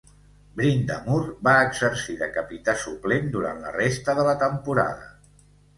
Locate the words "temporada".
4.47-5.11